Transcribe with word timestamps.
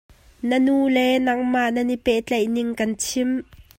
Na 0.47 0.57
nu 0.65 0.75
le 0.95 1.03
nangmah 1.25 1.69
nan 1.75 1.93
i 1.95 1.97
pehtlaihning 2.05 2.71
kan 2.79 2.91
chim. 3.03 3.31